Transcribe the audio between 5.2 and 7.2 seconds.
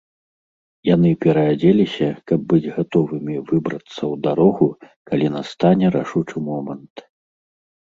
настане рашучы момант.